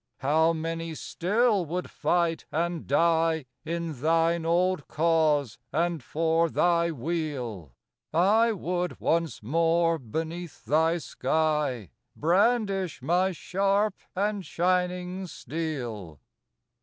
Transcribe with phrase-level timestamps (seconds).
[0.21, 7.75] How many still would fight and die In thine old cause and for thy weal!
[8.11, 16.19] I would once more beneath thy sky Brandish my sharp and shining steel.